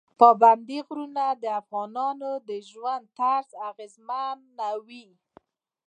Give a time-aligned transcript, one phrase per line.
[0.19, 5.07] پابندی غرونه د افغانانو د ژوند طرز اغېزمنوي.